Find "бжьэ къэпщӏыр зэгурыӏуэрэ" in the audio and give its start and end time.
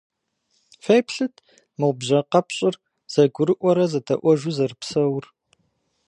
1.97-3.85